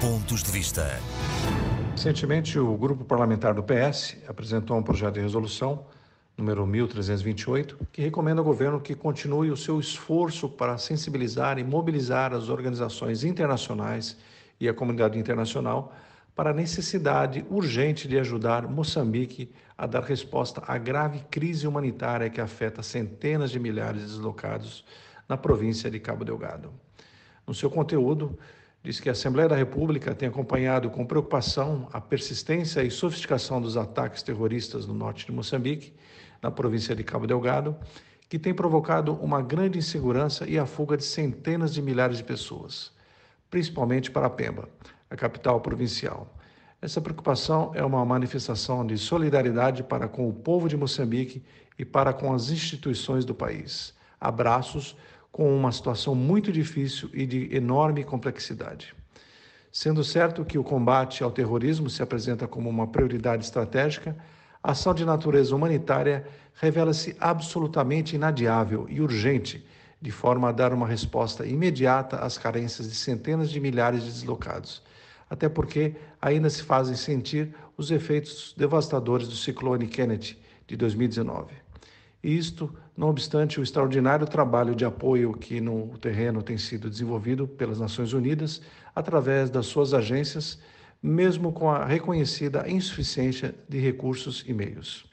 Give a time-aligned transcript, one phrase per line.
[0.00, 1.00] Pontos de Vista.
[1.90, 5.86] Recentemente, o grupo parlamentar do PS apresentou um projeto de resolução,
[6.36, 12.32] número 1328, que recomenda ao governo que continue o seu esforço para sensibilizar e mobilizar
[12.32, 14.16] as organizações internacionais
[14.60, 15.92] e a comunidade internacional
[16.32, 22.40] para a necessidade urgente de ajudar Moçambique a dar resposta à grave crise humanitária que
[22.40, 24.84] afeta centenas de milhares de deslocados
[25.28, 26.72] na província de Cabo Delgado.
[27.44, 28.38] No seu conteúdo,
[28.82, 33.76] diz que a Assembleia da República tem acompanhado com preocupação a persistência e sofisticação dos
[33.76, 35.92] ataques terroristas no norte de Moçambique,
[36.40, 37.76] na província de Cabo Delgado,
[38.28, 42.92] que tem provocado uma grande insegurança e a fuga de centenas de milhares de pessoas,
[43.50, 44.68] principalmente para Pemba,
[45.10, 46.34] a capital provincial.
[46.80, 51.42] Essa preocupação é uma manifestação de solidariedade para com o povo de Moçambique
[51.76, 53.92] e para com as instituições do país.
[54.20, 54.96] Abraços
[55.38, 58.92] com uma situação muito difícil e de enorme complexidade.
[59.70, 64.16] Sendo certo que o combate ao terrorismo se apresenta como uma prioridade estratégica,
[64.60, 69.64] a ação de natureza humanitária revela-se absolutamente inadiável e urgente,
[70.02, 74.82] de forma a dar uma resposta imediata às carências de centenas de milhares de deslocados,
[75.30, 81.67] até porque ainda se fazem sentir os efeitos devastadores do ciclone Kennedy de 2019.
[82.22, 87.78] Isto, não obstante o extraordinário trabalho de apoio que no terreno tem sido desenvolvido pelas
[87.78, 88.60] Nações Unidas
[88.94, 90.58] através das suas agências,
[91.00, 95.06] mesmo com a reconhecida insuficiência de recursos e meios.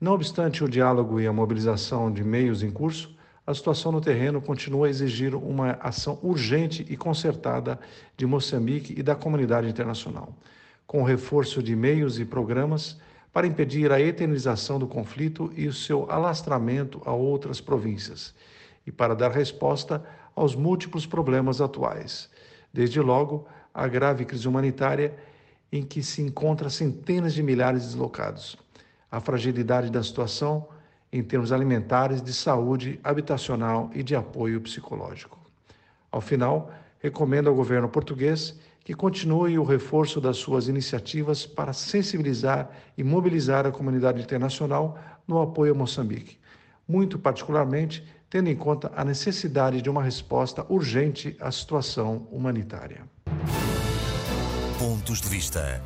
[0.00, 3.14] Não obstante o diálogo e a mobilização de meios em curso,
[3.46, 7.78] a situação no terreno continua a exigir uma ação urgente e concertada
[8.16, 10.34] de Moçambique e da comunidade internacional,
[10.86, 12.98] com o reforço de meios e programas
[13.32, 18.34] para impedir a eternização do conflito e o seu alastramento a outras províncias,
[18.86, 22.28] e para dar resposta aos múltiplos problemas atuais,
[22.72, 25.14] desde logo a grave crise humanitária
[25.70, 28.56] em que se encontra centenas de milhares de deslocados,
[29.10, 30.66] a fragilidade da situação
[31.12, 35.38] em termos alimentares, de saúde, habitacional e de apoio psicológico.
[36.10, 42.70] Ao final, recomendo ao governo português que continue o reforço das suas iniciativas para sensibilizar
[42.96, 46.38] e mobilizar a comunidade internacional no apoio a Moçambique,
[46.88, 53.02] muito particularmente tendo em conta a necessidade de uma resposta urgente à situação humanitária.
[54.78, 55.82] Pontos de vista.